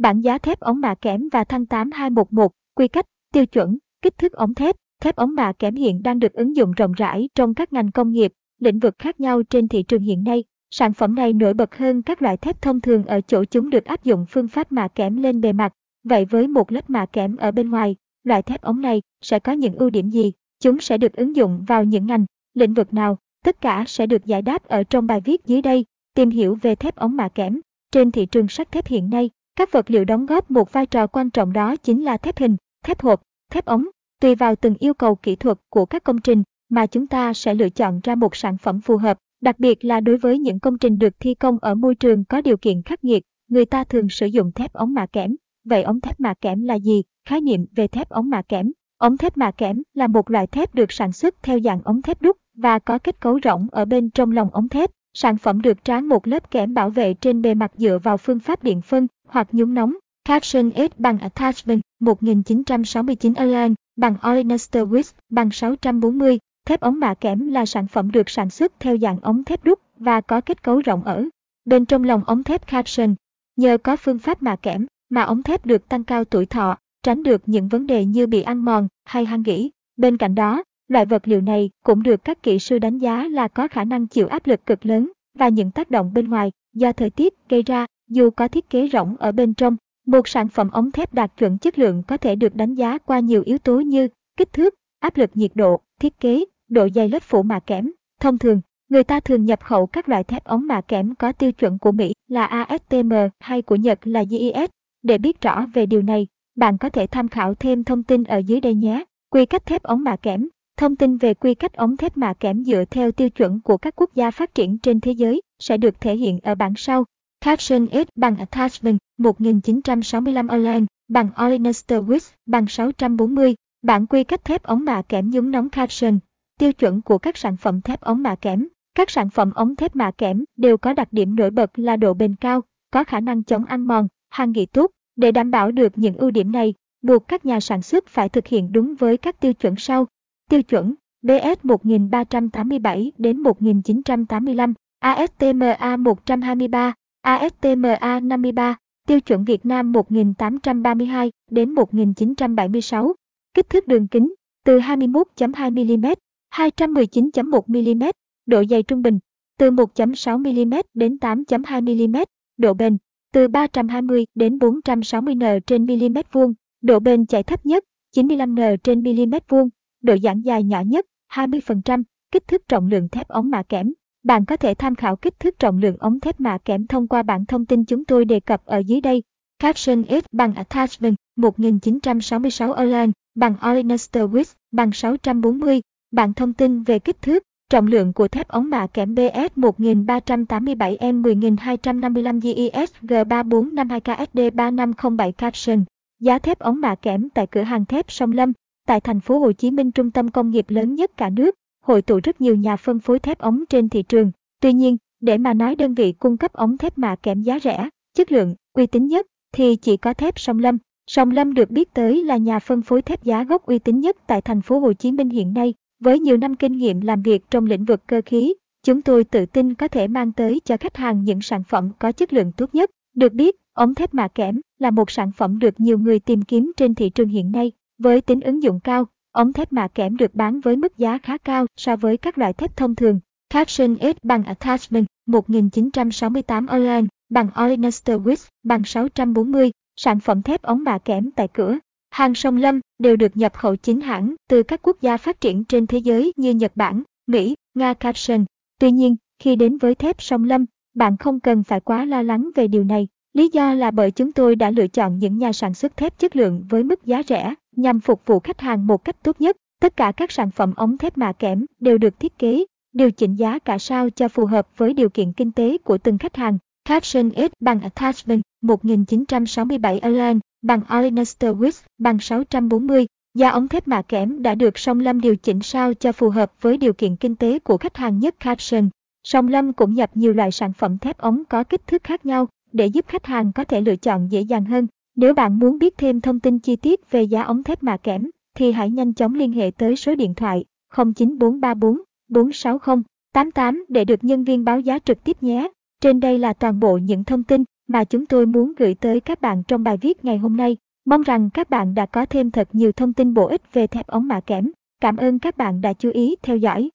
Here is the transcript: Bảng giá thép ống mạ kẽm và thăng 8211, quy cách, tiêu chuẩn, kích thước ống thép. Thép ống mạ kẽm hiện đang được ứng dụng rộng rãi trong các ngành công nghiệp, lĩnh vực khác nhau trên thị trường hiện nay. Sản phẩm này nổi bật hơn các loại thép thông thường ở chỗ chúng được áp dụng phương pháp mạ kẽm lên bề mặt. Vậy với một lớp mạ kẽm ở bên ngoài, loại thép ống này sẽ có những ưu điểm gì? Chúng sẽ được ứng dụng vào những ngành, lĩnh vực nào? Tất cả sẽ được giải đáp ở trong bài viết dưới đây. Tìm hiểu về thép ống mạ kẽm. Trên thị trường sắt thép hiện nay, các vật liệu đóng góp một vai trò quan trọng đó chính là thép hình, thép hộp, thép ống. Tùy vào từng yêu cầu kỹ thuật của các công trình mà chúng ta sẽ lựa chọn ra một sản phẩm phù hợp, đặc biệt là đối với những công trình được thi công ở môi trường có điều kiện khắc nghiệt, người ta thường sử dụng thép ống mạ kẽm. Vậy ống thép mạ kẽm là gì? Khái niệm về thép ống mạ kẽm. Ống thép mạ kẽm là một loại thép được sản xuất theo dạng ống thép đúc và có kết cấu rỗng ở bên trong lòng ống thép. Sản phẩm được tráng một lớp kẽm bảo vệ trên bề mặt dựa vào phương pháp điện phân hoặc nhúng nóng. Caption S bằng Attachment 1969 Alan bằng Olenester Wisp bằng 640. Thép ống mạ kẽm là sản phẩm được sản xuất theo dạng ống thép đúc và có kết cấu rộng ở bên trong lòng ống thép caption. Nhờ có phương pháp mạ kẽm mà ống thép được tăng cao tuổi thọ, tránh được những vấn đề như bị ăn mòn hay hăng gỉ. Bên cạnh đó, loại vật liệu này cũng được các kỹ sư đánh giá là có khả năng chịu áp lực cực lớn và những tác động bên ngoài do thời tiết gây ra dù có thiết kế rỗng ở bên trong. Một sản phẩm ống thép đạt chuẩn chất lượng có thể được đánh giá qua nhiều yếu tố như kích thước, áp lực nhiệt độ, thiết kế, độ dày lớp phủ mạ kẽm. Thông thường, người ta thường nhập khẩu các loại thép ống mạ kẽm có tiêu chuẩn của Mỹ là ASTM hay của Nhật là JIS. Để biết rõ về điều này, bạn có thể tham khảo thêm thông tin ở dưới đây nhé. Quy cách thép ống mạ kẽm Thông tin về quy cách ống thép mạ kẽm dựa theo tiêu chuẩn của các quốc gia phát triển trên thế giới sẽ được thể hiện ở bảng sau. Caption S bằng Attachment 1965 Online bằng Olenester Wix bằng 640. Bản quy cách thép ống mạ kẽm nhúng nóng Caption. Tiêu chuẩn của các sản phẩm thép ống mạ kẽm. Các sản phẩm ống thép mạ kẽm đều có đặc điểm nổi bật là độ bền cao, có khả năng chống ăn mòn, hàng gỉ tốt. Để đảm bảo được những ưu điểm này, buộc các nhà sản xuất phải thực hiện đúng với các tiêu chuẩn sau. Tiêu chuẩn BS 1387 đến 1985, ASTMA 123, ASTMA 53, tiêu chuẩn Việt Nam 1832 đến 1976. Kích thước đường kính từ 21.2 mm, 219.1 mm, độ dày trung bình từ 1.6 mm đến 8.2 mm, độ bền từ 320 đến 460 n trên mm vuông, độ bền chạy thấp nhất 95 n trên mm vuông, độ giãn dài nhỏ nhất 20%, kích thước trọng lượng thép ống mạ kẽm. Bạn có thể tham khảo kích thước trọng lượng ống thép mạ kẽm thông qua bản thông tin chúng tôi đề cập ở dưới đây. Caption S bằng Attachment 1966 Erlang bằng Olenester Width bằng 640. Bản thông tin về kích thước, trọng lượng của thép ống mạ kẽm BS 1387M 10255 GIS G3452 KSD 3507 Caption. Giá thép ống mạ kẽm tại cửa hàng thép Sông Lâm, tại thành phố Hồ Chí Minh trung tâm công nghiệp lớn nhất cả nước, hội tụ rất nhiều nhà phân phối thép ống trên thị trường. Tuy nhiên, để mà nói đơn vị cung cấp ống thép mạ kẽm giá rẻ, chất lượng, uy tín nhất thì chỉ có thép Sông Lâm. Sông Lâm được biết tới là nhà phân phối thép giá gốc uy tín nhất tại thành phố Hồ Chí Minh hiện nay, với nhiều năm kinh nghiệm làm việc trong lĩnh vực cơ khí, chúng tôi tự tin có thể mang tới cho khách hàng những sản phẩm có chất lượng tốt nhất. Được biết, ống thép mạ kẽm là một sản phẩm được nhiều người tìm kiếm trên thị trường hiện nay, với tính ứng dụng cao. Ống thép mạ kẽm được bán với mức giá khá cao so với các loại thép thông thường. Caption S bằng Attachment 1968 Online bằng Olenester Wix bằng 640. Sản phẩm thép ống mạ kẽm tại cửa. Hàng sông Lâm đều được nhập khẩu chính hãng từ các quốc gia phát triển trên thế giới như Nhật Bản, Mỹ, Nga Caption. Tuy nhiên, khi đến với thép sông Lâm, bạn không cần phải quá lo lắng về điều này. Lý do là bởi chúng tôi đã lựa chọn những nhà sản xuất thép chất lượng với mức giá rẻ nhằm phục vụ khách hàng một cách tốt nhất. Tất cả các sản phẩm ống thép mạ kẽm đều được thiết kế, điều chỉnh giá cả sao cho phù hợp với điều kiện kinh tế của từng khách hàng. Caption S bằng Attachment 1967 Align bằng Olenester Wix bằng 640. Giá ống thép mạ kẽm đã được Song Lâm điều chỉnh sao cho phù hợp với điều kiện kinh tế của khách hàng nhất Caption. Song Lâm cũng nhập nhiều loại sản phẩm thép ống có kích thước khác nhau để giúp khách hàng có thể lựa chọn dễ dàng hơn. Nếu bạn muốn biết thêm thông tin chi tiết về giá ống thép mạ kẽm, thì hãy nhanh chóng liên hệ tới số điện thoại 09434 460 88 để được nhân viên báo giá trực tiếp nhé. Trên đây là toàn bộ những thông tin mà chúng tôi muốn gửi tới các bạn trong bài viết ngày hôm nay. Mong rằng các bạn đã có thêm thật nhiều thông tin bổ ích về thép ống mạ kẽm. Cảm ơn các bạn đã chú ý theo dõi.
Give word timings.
Bảng 0.00 0.24
giá 0.24 0.38
thép 0.38 0.60
ống 0.60 0.80
mạ 0.80 0.94
kẽm 0.94 1.28
và 1.32 1.44
thăng 1.44 1.66
8211, 1.66 2.52
quy 2.74 2.88
cách, 2.88 3.06
tiêu 3.32 3.46
chuẩn, 3.46 3.78
kích 4.02 4.18
thước 4.18 4.32
ống 4.32 4.54
thép. 4.54 4.76
Thép 5.00 5.16
ống 5.16 5.34
mạ 5.34 5.52
kẽm 5.52 5.74
hiện 5.74 6.02
đang 6.02 6.18
được 6.18 6.32
ứng 6.32 6.56
dụng 6.56 6.72
rộng 6.72 6.92
rãi 6.92 7.28
trong 7.34 7.54
các 7.54 7.72
ngành 7.72 7.92
công 7.92 8.12
nghiệp, 8.12 8.32
lĩnh 8.58 8.78
vực 8.78 8.94
khác 8.98 9.20
nhau 9.20 9.42
trên 9.42 9.68
thị 9.68 9.82
trường 9.82 10.02
hiện 10.02 10.24
nay. 10.24 10.44
Sản 10.70 10.92
phẩm 10.92 11.14
này 11.14 11.32
nổi 11.32 11.54
bật 11.54 11.76
hơn 11.76 12.02
các 12.02 12.22
loại 12.22 12.36
thép 12.36 12.62
thông 12.62 12.80
thường 12.80 13.04
ở 13.06 13.20
chỗ 13.20 13.44
chúng 13.44 13.70
được 13.70 13.84
áp 13.84 14.04
dụng 14.04 14.26
phương 14.28 14.48
pháp 14.48 14.72
mạ 14.72 14.88
kẽm 14.88 15.16
lên 15.16 15.40
bề 15.40 15.52
mặt. 15.52 15.72
Vậy 16.04 16.24
với 16.24 16.48
một 16.48 16.72
lớp 16.72 16.90
mạ 16.90 17.06
kẽm 17.06 17.36
ở 17.36 17.50
bên 17.50 17.70
ngoài, 17.70 17.96
loại 18.24 18.42
thép 18.42 18.62
ống 18.62 18.80
này 18.80 19.02
sẽ 19.22 19.38
có 19.38 19.52
những 19.52 19.74
ưu 19.74 19.90
điểm 19.90 20.08
gì? 20.08 20.32
Chúng 20.60 20.80
sẽ 20.80 20.98
được 20.98 21.12
ứng 21.12 21.36
dụng 21.36 21.64
vào 21.66 21.84
những 21.84 22.06
ngành, 22.06 22.26
lĩnh 22.54 22.74
vực 22.74 22.94
nào? 22.94 23.18
Tất 23.44 23.60
cả 23.60 23.84
sẽ 23.86 24.06
được 24.06 24.24
giải 24.24 24.42
đáp 24.42 24.64
ở 24.64 24.82
trong 24.82 25.06
bài 25.06 25.20
viết 25.20 25.46
dưới 25.46 25.62
đây. 25.62 25.84
Tìm 26.14 26.30
hiểu 26.30 26.58
về 26.62 26.74
thép 26.74 26.96
ống 26.96 27.16
mạ 27.16 27.28
kẽm. 27.28 27.60
Trên 27.92 28.10
thị 28.10 28.26
trường 28.26 28.48
sắt 28.48 28.72
thép 28.72 28.86
hiện 28.86 29.10
nay, 29.10 29.30
các 29.60 29.72
vật 29.72 29.90
liệu 29.90 30.04
đóng 30.04 30.26
góp 30.26 30.50
một 30.50 30.72
vai 30.72 30.86
trò 30.86 31.06
quan 31.06 31.30
trọng 31.30 31.52
đó 31.52 31.76
chính 31.76 32.04
là 32.04 32.16
thép 32.16 32.38
hình, 32.38 32.56
thép 32.84 33.00
hộp, 33.00 33.22
thép 33.52 33.64
ống. 33.64 33.86
Tùy 34.20 34.34
vào 34.34 34.56
từng 34.56 34.74
yêu 34.78 34.94
cầu 34.94 35.14
kỹ 35.14 35.36
thuật 35.36 35.58
của 35.68 35.86
các 35.86 36.04
công 36.04 36.20
trình 36.20 36.42
mà 36.68 36.86
chúng 36.86 37.06
ta 37.06 37.32
sẽ 37.32 37.54
lựa 37.54 37.68
chọn 37.68 38.00
ra 38.02 38.14
một 38.14 38.36
sản 38.36 38.58
phẩm 38.58 38.80
phù 38.80 38.96
hợp, 38.96 39.18
đặc 39.40 39.58
biệt 39.58 39.84
là 39.84 40.00
đối 40.00 40.16
với 40.16 40.38
những 40.38 40.60
công 40.60 40.78
trình 40.78 40.98
được 40.98 41.20
thi 41.20 41.34
công 41.34 41.58
ở 41.60 41.74
môi 41.74 41.94
trường 41.94 42.24
có 42.24 42.40
điều 42.40 42.56
kiện 42.56 42.82
khắc 42.82 43.04
nghiệt, 43.04 43.22
người 43.48 43.64
ta 43.64 43.84
thường 43.84 44.08
sử 44.08 44.26
dụng 44.26 44.52
thép 44.52 44.72
ống 44.72 44.94
mạ 44.94 45.06
kẽm. 45.06 45.36
Vậy 45.64 45.82
ống 45.82 46.00
thép 46.00 46.20
mạ 46.20 46.34
kẽm 46.34 46.62
là 46.62 46.74
gì? 46.74 47.02
Khái 47.28 47.40
niệm 47.40 47.66
về 47.74 47.88
thép 47.88 48.08
ống 48.08 48.30
mạ 48.30 48.42
kẽm. 48.42 48.72
Ống 48.98 49.16
thép 49.16 49.36
mạ 49.36 49.50
kẽm 49.50 49.82
là 49.94 50.06
một 50.06 50.30
loại 50.30 50.46
thép 50.46 50.74
được 50.74 50.92
sản 50.92 51.12
xuất 51.12 51.42
theo 51.42 51.60
dạng 51.60 51.80
ống 51.84 52.02
thép 52.02 52.22
đúc 52.22 52.36
và 52.56 52.78
có 52.78 52.98
kết 52.98 53.20
cấu 53.20 53.38
rỗng 53.44 53.66
ở 53.72 53.84
bên 53.84 54.10
trong 54.10 54.32
lòng 54.32 54.50
ống 54.52 54.68
thép. 54.68 54.90
Sản 55.14 55.36
phẩm 55.36 55.60
được 55.60 55.84
tráng 55.84 56.08
một 56.08 56.26
lớp 56.26 56.50
kẽm 56.50 56.74
bảo 56.74 56.90
vệ 56.90 57.14
trên 57.14 57.42
bề 57.42 57.54
mặt 57.54 57.72
dựa 57.74 57.98
vào 58.02 58.16
phương 58.16 58.40
pháp 58.40 58.62
điện 58.62 58.80
phân 58.80 59.06
hoặc 59.32 59.48
nhúng 59.52 59.74
nóng. 59.74 59.94
Caption 60.24 60.70
S 60.76 60.98
bằng 60.98 61.18
Attachment 61.18 61.80
1969 62.00 63.34
Alan 63.34 63.74
bằng 63.96 64.16
Olenester 64.30 64.88
Wisp 64.88 65.12
bằng 65.28 65.50
640. 65.50 66.38
Thép 66.66 66.80
ống 66.80 67.00
mạ 67.00 67.14
kẽm 67.14 67.48
là 67.48 67.66
sản 67.66 67.86
phẩm 67.86 68.10
được 68.10 68.30
sản 68.30 68.50
xuất 68.50 68.72
theo 68.80 68.98
dạng 68.98 69.20
ống 69.20 69.44
thép 69.44 69.64
đúc 69.64 69.78
và 69.98 70.20
có 70.20 70.40
kết 70.40 70.62
cấu 70.62 70.80
rộng 70.80 71.04
ở 71.04 71.24
bên 71.64 71.86
trong 71.86 72.04
lòng 72.04 72.22
ống 72.26 72.44
thép 72.44 72.66
caption. 72.66 73.14
Nhờ 73.56 73.78
có 73.78 73.96
phương 73.96 74.18
pháp 74.18 74.42
mạ 74.42 74.56
kẽm 74.56 74.86
mà 75.10 75.22
ống 75.22 75.42
thép 75.42 75.66
được 75.66 75.88
tăng 75.88 76.04
cao 76.04 76.24
tuổi 76.24 76.46
thọ, 76.46 76.76
tránh 77.02 77.22
được 77.22 77.42
những 77.46 77.68
vấn 77.68 77.86
đề 77.86 78.04
như 78.04 78.26
bị 78.26 78.42
ăn 78.42 78.64
mòn 78.64 78.88
hay 79.04 79.24
hăng 79.24 79.42
gỉ. 79.42 79.70
Bên 79.96 80.16
cạnh 80.16 80.34
đó, 80.34 80.62
loại 80.88 81.06
vật 81.06 81.28
liệu 81.28 81.40
này 81.40 81.70
cũng 81.84 82.02
được 82.02 82.24
các 82.24 82.42
kỹ 82.42 82.58
sư 82.58 82.78
đánh 82.78 82.98
giá 82.98 83.28
là 83.28 83.48
có 83.48 83.68
khả 83.68 83.84
năng 83.84 84.06
chịu 84.06 84.28
áp 84.28 84.46
lực 84.46 84.66
cực 84.66 84.86
lớn 84.86 85.12
và 85.38 85.48
những 85.48 85.70
tác 85.70 85.90
động 85.90 86.12
bên 86.14 86.28
ngoài 86.28 86.52
do 86.74 86.92
thời 86.92 87.10
tiết 87.10 87.34
gây 87.48 87.62
ra 87.62 87.86
dù 88.10 88.30
có 88.30 88.48
thiết 88.48 88.70
kế 88.70 88.88
rỗng 88.88 89.16
ở 89.16 89.32
bên 89.32 89.54
trong. 89.54 89.76
Một 90.06 90.28
sản 90.28 90.48
phẩm 90.48 90.70
ống 90.70 90.90
thép 90.90 91.14
đạt 91.14 91.36
chuẩn 91.36 91.58
chất 91.58 91.78
lượng 91.78 92.02
có 92.08 92.16
thể 92.16 92.34
được 92.34 92.54
đánh 92.54 92.74
giá 92.74 92.98
qua 92.98 93.20
nhiều 93.20 93.42
yếu 93.46 93.58
tố 93.58 93.80
như 93.80 94.08
kích 94.36 94.52
thước, 94.52 94.74
áp 95.00 95.16
lực 95.16 95.30
nhiệt 95.34 95.50
độ, 95.54 95.80
thiết 96.00 96.20
kế, 96.20 96.44
độ 96.68 96.88
dày 96.94 97.08
lớp 97.08 97.22
phủ 97.22 97.42
mạ 97.42 97.58
kẽm. 97.58 97.92
Thông 98.20 98.38
thường, 98.38 98.60
người 98.88 99.04
ta 99.04 99.20
thường 99.20 99.44
nhập 99.44 99.60
khẩu 99.64 99.86
các 99.86 100.08
loại 100.08 100.24
thép 100.24 100.44
ống 100.44 100.66
mạ 100.66 100.80
kẽm 100.80 101.14
có 101.14 101.32
tiêu 101.32 101.52
chuẩn 101.52 101.78
của 101.78 101.92
Mỹ 101.92 102.12
là 102.28 102.44
ASTM 102.44 103.12
hay 103.40 103.62
của 103.62 103.76
Nhật 103.76 104.06
là 104.06 104.22
JIS. 104.22 104.68
Để 105.02 105.18
biết 105.18 105.40
rõ 105.40 105.66
về 105.74 105.86
điều 105.86 106.02
này, 106.02 106.26
bạn 106.56 106.78
có 106.78 106.88
thể 106.88 107.06
tham 107.06 107.28
khảo 107.28 107.54
thêm 107.54 107.84
thông 107.84 108.02
tin 108.02 108.24
ở 108.24 108.38
dưới 108.38 108.60
đây 108.60 108.74
nhé. 108.74 109.04
Quy 109.30 109.46
cách 109.46 109.66
thép 109.66 109.82
ống 109.82 110.04
mạ 110.04 110.16
kẽm 110.16 110.48
Thông 110.76 110.96
tin 110.96 111.16
về 111.16 111.34
quy 111.34 111.54
cách 111.54 111.72
ống 111.72 111.96
thép 111.96 112.16
mạ 112.16 112.34
kẽm 112.34 112.64
dựa 112.64 112.84
theo 112.90 113.12
tiêu 113.12 113.30
chuẩn 113.30 113.60
của 113.60 113.76
các 113.76 113.96
quốc 113.96 114.10
gia 114.14 114.30
phát 114.30 114.54
triển 114.54 114.78
trên 114.78 115.00
thế 115.00 115.12
giới 115.12 115.42
sẽ 115.58 115.76
được 115.76 116.00
thể 116.00 116.16
hiện 116.16 116.38
ở 116.42 116.54
bảng 116.54 116.74
sau. 116.76 117.04
Caption 117.44 117.86
S 117.92 118.08
bằng 118.16 118.36
Attachment 118.36 118.98
1965 119.18 120.48
Online 120.48 120.86
bằng 121.08 121.30
Olenester 121.44 122.04
Wix 122.04 122.32
bằng 122.46 122.66
640. 122.66 123.54
Bản 123.82 124.06
quy 124.06 124.24
cách 124.24 124.44
thép 124.44 124.62
ống 124.62 124.84
mạ 124.84 125.02
kẽm 125.02 125.30
nhúng 125.30 125.50
nóng 125.50 125.70
Caption. 125.70 126.18
Tiêu 126.58 126.72
chuẩn 126.72 127.00
của 127.02 127.18
các 127.18 127.36
sản 127.36 127.56
phẩm 127.56 127.80
thép 127.80 128.00
ống 128.00 128.22
mạ 128.22 128.34
kẽm. 128.34 128.68
Các 128.94 129.10
sản 129.10 129.30
phẩm 129.30 129.52
ống 129.54 129.76
thép 129.76 129.96
mạ 129.96 130.10
kẽm 130.10 130.44
đều 130.56 130.76
có 130.76 130.92
đặc 130.92 131.08
điểm 131.12 131.36
nổi 131.36 131.50
bật 131.50 131.78
là 131.78 131.96
độ 131.96 132.14
bền 132.14 132.34
cao, 132.34 132.60
có 132.90 133.04
khả 133.04 133.20
năng 133.20 133.44
chống 133.44 133.64
ăn 133.64 133.86
mòn, 133.86 134.08
hàng 134.30 134.52
gỉ 134.52 134.66
tốt. 134.66 134.90
Để 135.16 135.32
đảm 135.32 135.50
bảo 135.50 135.70
được 135.70 135.98
những 135.98 136.16
ưu 136.16 136.30
điểm 136.30 136.52
này, 136.52 136.74
buộc 137.02 137.28
các 137.28 137.46
nhà 137.46 137.60
sản 137.60 137.82
xuất 137.82 138.06
phải 138.08 138.28
thực 138.28 138.46
hiện 138.46 138.72
đúng 138.72 138.94
với 138.94 139.16
các 139.16 139.40
tiêu 139.40 139.52
chuẩn 139.52 139.76
sau. 139.76 140.06
Tiêu 140.50 140.62
chuẩn 140.62 140.94
BS 141.22 141.58
1387 141.62 143.12
đến 143.18 143.40
1985, 143.40 144.74
ASTMA 144.98 145.96
123, 145.96 146.94
ASTMA 147.22 148.20
53, 148.22 148.76
tiêu 149.06 149.20
chuẩn 149.20 149.44
Việt 149.44 149.66
Nam 149.66 149.92
1832 149.92 151.32
đến 151.50 151.70
1976. 151.70 153.14
Kích 153.54 153.70
thước 153.70 153.88
đường 153.88 154.08
kính 154.08 154.34
từ 154.64 154.78
21.2 154.78 155.70
mm, 155.70 156.06
219.1 156.54 157.60
mm, 157.66 158.02
độ 158.46 158.64
dày 158.70 158.82
trung 158.82 159.02
bình 159.02 159.18
từ 159.58 159.70
1.6 159.70 160.38
mm 160.38 160.74
đến 160.94 161.16
8.2 161.20 162.08
mm, 162.08 162.16
độ 162.56 162.74
bền 162.74 162.96
từ 163.32 163.48
320 163.48 164.26
đến 164.34 164.58
460 164.58 165.34
n 165.34 165.42
trên 165.66 165.86
mm 165.86 166.18
vuông, 166.32 166.54
độ 166.82 167.00
bền 167.00 167.26
chạy 167.26 167.42
thấp 167.42 167.66
nhất 167.66 167.84
95 168.12 168.54
n 168.54 168.58
trên 168.84 169.00
mm 169.00 169.34
vuông, 169.48 169.68
độ 170.02 170.16
giãn 170.22 170.40
dài 170.40 170.64
nhỏ 170.64 170.80
nhất 170.80 171.06
20%, 171.32 172.02
kích 172.32 172.48
thước 172.48 172.68
trọng 172.68 172.86
lượng 172.86 173.08
thép 173.08 173.28
ống 173.28 173.50
mạ 173.50 173.62
kẽm. 173.62 173.92
Bạn 174.22 174.44
có 174.44 174.56
thể 174.56 174.74
tham 174.74 174.94
khảo 174.94 175.16
kích 175.16 175.40
thước 175.40 175.58
trọng 175.58 175.78
lượng 175.78 175.96
ống 175.98 176.20
thép 176.20 176.40
mạ 176.40 176.58
kẽm 176.58 176.86
thông 176.86 177.08
qua 177.08 177.22
bản 177.22 177.46
thông 177.46 177.66
tin 177.66 177.84
chúng 177.84 178.04
tôi 178.04 178.24
đề 178.24 178.40
cập 178.40 178.64
ở 178.64 178.78
dưới 178.78 179.00
đây. 179.00 179.22
Caption 179.58 180.04
S 180.08 180.24
bằng 180.32 180.54
Attachment 180.54 181.16
1966 181.36 182.72
Erlang 182.72 183.12
bằng 183.34 183.54
Olenester 183.70 184.24
Width 184.24 184.54
bằng 184.72 184.92
640. 184.92 185.80
Bản 186.10 186.34
thông 186.34 186.52
tin 186.52 186.82
về 186.82 186.98
kích 186.98 187.22
thước, 187.22 187.42
trọng 187.70 187.86
lượng 187.86 188.12
của 188.12 188.28
thép 188.28 188.48
ống 188.48 188.70
mạ 188.70 188.86
kẽm 188.86 189.14
BS 189.14 189.58
1387M 189.58 191.56
10255 191.56 192.40
GIS 192.40 192.92
G3452 193.02 194.00
KSD 194.00 194.40
3507 194.54 195.32
Caption. 195.32 195.84
Giá 196.20 196.38
thép 196.38 196.58
ống 196.58 196.80
mạ 196.80 196.94
kẽm 196.94 197.28
tại 197.34 197.46
cửa 197.46 197.62
hàng 197.62 197.84
thép 197.84 198.10
Sông 198.10 198.32
Lâm, 198.32 198.52
tại 198.86 199.00
thành 199.00 199.20
phố 199.20 199.38
Hồ 199.38 199.52
Chí 199.52 199.70
Minh 199.70 199.92
trung 199.92 200.10
tâm 200.10 200.28
công 200.28 200.50
nghiệp 200.50 200.64
lớn 200.68 200.94
nhất 200.94 201.10
cả 201.16 201.30
nước, 201.30 201.54
hội 201.90 202.02
tụ 202.02 202.20
rất 202.22 202.40
nhiều 202.40 202.56
nhà 202.56 202.76
phân 202.76 202.98
phối 202.98 203.18
thép 203.18 203.38
ống 203.38 203.64
trên 203.68 203.88
thị 203.88 204.02
trường. 204.02 204.32
Tuy 204.60 204.72
nhiên, 204.72 204.96
để 205.20 205.38
mà 205.38 205.54
nói 205.54 205.76
đơn 205.76 205.94
vị 205.94 206.12
cung 206.12 206.36
cấp 206.36 206.52
ống 206.52 206.78
thép 206.78 206.98
mạ 206.98 207.16
kẽm 207.16 207.42
giá 207.42 207.58
rẻ, 207.58 207.88
chất 208.16 208.32
lượng, 208.32 208.54
uy 208.72 208.86
tín 208.86 209.06
nhất 209.06 209.26
thì 209.52 209.76
chỉ 209.76 209.96
có 209.96 210.14
thép 210.14 210.38
Sông 210.38 210.58
Lâm. 210.58 210.78
Sông 211.06 211.30
Lâm 211.30 211.54
được 211.54 211.70
biết 211.70 211.94
tới 211.94 212.24
là 212.24 212.36
nhà 212.36 212.58
phân 212.58 212.82
phối 212.82 213.02
thép 213.02 213.24
giá 213.24 213.44
gốc 213.44 213.66
uy 213.66 213.78
tín 213.78 214.00
nhất 214.00 214.16
tại 214.26 214.40
thành 214.40 214.62
phố 214.62 214.78
Hồ 214.78 214.92
Chí 214.92 215.12
Minh 215.12 215.30
hiện 215.30 215.54
nay, 215.54 215.74
với 216.00 216.20
nhiều 216.20 216.36
năm 216.36 216.56
kinh 216.56 216.72
nghiệm 216.72 217.00
làm 217.00 217.22
việc 217.22 217.50
trong 217.50 217.66
lĩnh 217.66 217.84
vực 217.84 218.06
cơ 218.06 218.20
khí, 218.26 218.54
chúng 218.82 219.02
tôi 219.02 219.24
tự 219.24 219.46
tin 219.46 219.74
có 219.74 219.88
thể 219.88 220.08
mang 220.08 220.32
tới 220.32 220.60
cho 220.64 220.76
khách 220.76 220.96
hàng 220.96 221.24
những 221.24 221.40
sản 221.42 221.62
phẩm 221.68 221.90
có 221.98 222.12
chất 222.12 222.32
lượng 222.32 222.52
tốt 222.52 222.74
nhất. 222.74 222.90
Được 223.16 223.32
biết, 223.32 223.56
ống 223.72 223.94
thép 223.94 224.14
mạ 224.14 224.28
kẽm 224.28 224.60
là 224.78 224.90
một 224.90 225.10
sản 225.10 225.30
phẩm 225.36 225.58
được 225.58 225.80
nhiều 225.80 225.98
người 225.98 226.18
tìm 226.18 226.42
kiếm 226.42 226.72
trên 226.76 226.94
thị 226.94 227.10
trường 227.10 227.28
hiện 227.28 227.52
nay, 227.52 227.72
với 227.98 228.20
tính 228.20 228.40
ứng 228.40 228.62
dụng 228.62 228.80
cao. 228.80 229.04
Ống 229.32 229.52
thép 229.52 229.72
mạ 229.72 229.88
kẽm 229.88 230.16
được 230.16 230.34
bán 230.34 230.60
với 230.60 230.76
mức 230.76 230.98
giá 230.98 231.18
khá 231.18 231.38
cao 231.38 231.66
so 231.76 231.96
với 231.96 232.16
các 232.16 232.38
loại 232.38 232.52
thép 232.52 232.76
thông 232.76 232.94
thường. 232.94 233.20
Caption 233.50 233.96
S 234.00 234.16
bằng 234.22 234.44
Attachment 234.44 235.06
1968 235.26 236.66
Online 236.66 237.06
bằng 237.28 237.48
Olenester 237.64 238.20
Wix 238.20 238.48
bằng 238.62 238.84
640. 238.84 239.70
Sản 239.96 240.20
phẩm 240.20 240.42
thép 240.42 240.62
ống 240.62 240.84
mạ 240.84 240.98
kẽm 240.98 241.30
tại 241.30 241.48
cửa. 241.48 241.78
Hàng 242.10 242.34
sông 242.34 242.56
Lâm 242.56 242.80
đều 242.98 243.16
được 243.16 243.36
nhập 243.36 243.54
khẩu 243.54 243.76
chính 243.76 244.00
hãng 244.00 244.34
từ 244.48 244.62
các 244.62 244.82
quốc 244.82 245.00
gia 245.00 245.16
phát 245.16 245.40
triển 245.40 245.64
trên 245.64 245.86
thế 245.86 245.98
giới 245.98 246.32
như 246.36 246.50
Nhật 246.50 246.72
Bản, 246.74 247.02
Mỹ, 247.26 247.54
Nga 247.74 247.94
Caption. 247.94 248.44
Tuy 248.78 248.90
nhiên, 248.90 249.16
khi 249.38 249.56
đến 249.56 249.78
với 249.78 249.94
thép 249.94 250.22
sông 250.22 250.44
Lâm, 250.44 250.64
bạn 250.94 251.16
không 251.16 251.40
cần 251.40 251.64
phải 251.64 251.80
quá 251.80 252.04
lo 252.04 252.22
lắng 252.22 252.50
về 252.54 252.68
điều 252.68 252.84
này. 252.84 253.08
Lý 253.32 253.48
do 253.52 253.74
là 253.74 253.90
bởi 253.90 254.10
chúng 254.10 254.32
tôi 254.32 254.56
đã 254.56 254.70
lựa 254.70 254.86
chọn 254.86 255.18
những 255.18 255.38
nhà 255.38 255.52
sản 255.52 255.74
xuất 255.74 255.96
thép 255.96 256.18
chất 256.18 256.36
lượng 256.36 256.64
với 256.68 256.84
mức 256.84 257.04
giá 257.04 257.22
rẻ 257.28 257.54
nhằm 257.76 258.00
phục 258.00 258.26
vụ 258.26 258.40
khách 258.40 258.60
hàng 258.60 258.86
một 258.86 259.04
cách 259.04 259.16
tốt 259.22 259.40
nhất. 259.40 259.56
Tất 259.80 259.96
cả 259.96 260.12
các 260.16 260.32
sản 260.32 260.50
phẩm 260.50 260.72
ống 260.76 260.98
thép 260.98 261.18
mạ 261.18 261.32
kẽm 261.32 261.66
đều 261.80 261.98
được 261.98 262.20
thiết 262.20 262.38
kế, 262.38 262.64
điều 262.92 263.10
chỉnh 263.10 263.34
giá 263.34 263.58
cả 263.58 263.78
sao 263.78 264.10
cho 264.10 264.28
phù 264.28 264.46
hợp 264.46 264.68
với 264.76 264.94
điều 264.94 265.08
kiện 265.08 265.32
kinh 265.32 265.52
tế 265.52 265.78
của 265.78 265.98
từng 265.98 266.18
khách 266.18 266.36
hàng. 266.36 266.58
Caption 266.84 267.30
S 267.30 267.52
bằng 267.60 267.80
Attachment 267.80 268.42
1967 268.62 269.98
Align 269.98 270.40
bằng 270.62 270.80
Olenester 270.98 271.56
Wix 271.56 271.82
bằng 271.98 272.18
640. 272.18 273.06
Giá 273.34 273.50
ống 273.50 273.68
thép 273.68 273.88
mạ 273.88 274.02
kẽm 274.02 274.42
đã 274.42 274.54
được 274.54 274.78
Song 274.78 275.00
Lâm 275.00 275.20
điều 275.20 275.36
chỉnh 275.36 275.60
sao 275.62 275.94
cho 275.94 276.12
phù 276.12 276.30
hợp 276.30 276.52
với 276.60 276.76
điều 276.76 276.92
kiện 276.92 277.16
kinh 277.16 277.36
tế 277.36 277.58
của 277.58 277.76
khách 277.76 277.96
hàng 277.96 278.18
nhất 278.18 278.40
Caption. 278.40 278.88
Song 279.24 279.48
Lâm 279.48 279.72
cũng 279.72 279.94
nhập 279.94 280.10
nhiều 280.14 280.32
loại 280.32 280.50
sản 280.50 280.72
phẩm 280.72 280.98
thép 280.98 281.18
ống 281.18 281.44
có 281.44 281.64
kích 281.64 281.86
thước 281.86 282.04
khác 282.04 282.26
nhau 282.26 282.48
để 282.72 282.86
giúp 282.86 283.04
khách 283.08 283.26
hàng 283.26 283.52
có 283.52 283.64
thể 283.64 283.80
lựa 283.80 283.96
chọn 283.96 284.28
dễ 284.30 284.40
dàng 284.40 284.64
hơn. 284.64 284.86
Nếu 285.16 285.34
bạn 285.34 285.58
muốn 285.58 285.78
biết 285.78 285.98
thêm 285.98 286.20
thông 286.20 286.40
tin 286.40 286.58
chi 286.58 286.76
tiết 286.76 287.10
về 287.10 287.22
giá 287.22 287.42
ống 287.42 287.62
thép 287.62 287.82
mạ 287.82 287.96
kẽm, 287.96 288.30
thì 288.56 288.72
hãy 288.72 288.90
nhanh 288.90 289.14
chóng 289.14 289.34
liên 289.34 289.52
hệ 289.52 289.70
tới 289.78 289.96
số 289.96 290.14
điện 290.14 290.34
thoại 290.34 290.64
09434 290.96 291.98
460 292.28 292.96
88 293.32 293.84
để 293.88 294.04
được 294.04 294.24
nhân 294.24 294.44
viên 294.44 294.64
báo 294.64 294.80
giá 294.80 294.98
trực 294.98 295.24
tiếp 295.24 295.42
nhé. 295.42 295.68
Trên 296.00 296.20
đây 296.20 296.38
là 296.38 296.52
toàn 296.52 296.80
bộ 296.80 296.96
những 296.96 297.24
thông 297.24 297.42
tin 297.42 297.64
mà 297.88 298.04
chúng 298.04 298.26
tôi 298.26 298.46
muốn 298.46 298.72
gửi 298.76 298.94
tới 298.94 299.20
các 299.20 299.40
bạn 299.40 299.62
trong 299.68 299.82
bài 299.82 299.96
viết 299.96 300.24
ngày 300.24 300.38
hôm 300.38 300.56
nay. 300.56 300.76
Mong 301.04 301.22
rằng 301.22 301.50
các 301.50 301.70
bạn 301.70 301.94
đã 301.94 302.06
có 302.06 302.26
thêm 302.26 302.50
thật 302.50 302.68
nhiều 302.72 302.92
thông 302.92 303.12
tin 303.12 303.34
bổ 303.34 303.46
ích 303.46 303.62
về 303.72 303.86
thép 303.86 304.06
ống 304.06 304.28
mạ 304.28 304.40
kẽm. 304.40 304.70
Cảm 305.00 305.16
ơn 305.16 305.38
các 305.38 305.56
bạn 305.56 305.80
đã 305.80 305.92
chú 305.92 306.10
ý 306.10 306.36
theo 306.42 306.56
dõi. 306.56 306.90